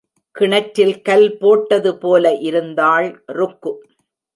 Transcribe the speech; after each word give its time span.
கிணற்றில் 0.35 1.01
கல் 1.01 1.27
போட்டது 1.37 1.91
போல 1.97 2.33
இருந்தாள் 2.49 3.09
ருக்கு. 3.31 3.73